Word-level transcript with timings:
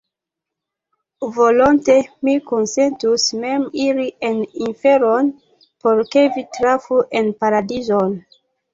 Volonte 1.35 1.97
mi 2.29 2.35
konsentus 2.53 3.27
mem 3.45 3.69
iri 3.85 4.09
en 4.33 4.43
inferon, 4.71 5.33
por 5.85 6.05
ke 6.13 6.29
vi 6.35 6.49
trafu 6.61 7.03
en 7.25 7.35
paradizon! 7.43 8.23